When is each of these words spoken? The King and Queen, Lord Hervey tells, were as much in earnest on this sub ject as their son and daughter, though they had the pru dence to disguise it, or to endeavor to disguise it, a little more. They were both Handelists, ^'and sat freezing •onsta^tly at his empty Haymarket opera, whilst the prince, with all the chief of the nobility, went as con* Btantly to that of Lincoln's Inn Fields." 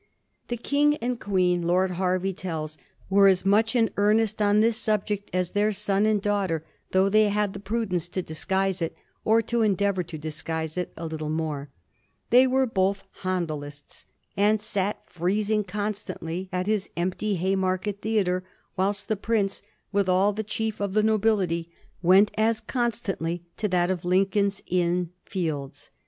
The 0.47 0.57
King 0.57 0.95
and 0.97 1.19
Queen, 1.19 1.61
Lord 1.61 1.91
Hervey 1.91 2.33
tells, 2.33 2.75
were 3.07 3.27
as 3.27 3.45
much 3.45 3.75
in 3.75 3.91
earnest 3.97 4.41
on 4.41 4.59
this 4.59 4.75
sub 4.75 5.05
ject 5.05 5.29
as 5.31 5.51
their 5.51 5.71
son 5.71 6.07
and 6.07 6.19
daughter, 6.19 6.65
though 6.89 7.07
they 7.07 7.29
had 7.29 7.53
the 7.53 7.59
pru 7.59 7.87
dence 7.87 8.09
to 8.09 8.23
disguise 8.23 8.81
it, 8.81 8.97
or 9.23 9.43
to 9.43 9.61
endeavor 9.61 10.01
to 10.01 10.17
disguise 10.17 10.75
it, 10.75 10.91
a 10.97 11.05
little 11.05 11.29
more. 11.29 11.69
They 12.31 12.47
were 12.47 12.65
both 12.65 13.03
Handelists, 13.21 14.07
^'and 14.35 14.59
sat 14.59 14.99
freezing 15.05 15.63
•onsta^tly 15.63 16.49
at 16.51 16.65
his 16.65 16.89
empty 16.97 17.35
Haymarket 17.35 18.03
opera, 18.03 18.41
whilst 18.75 19.07
the 19.07 19.15
prince, 19.15 19.61
with 19.91 20.09
all 20.09 20.33
the 20.33 20.41
chief 20.43 20.79
of 20.81 20.95
the 20.95 21.03
nobility, 21.03 21.69
went 22.01 22.31
as 22.39 22.59
con* 22.59 22.89
Btantly 22.89 23.41
to 23.57 23.67
that 23.67 23.91
of 23.91 24.03
Lincoln's 24.03 24.63
Inn 24.65 25.11
Fields." 25.25 25.91